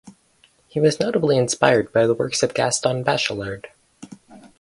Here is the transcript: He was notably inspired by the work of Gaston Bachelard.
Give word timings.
He 0.67 0.79
was 0.79 0.99
notably 0.99 1.37
inspired 1.37 1.93
by 1.93 2.07
the 2.07 2.15
work 2.15 2.33
of 2.41 2.55
Gaston 2.55 3.03
Bachelard. 3.03 3.67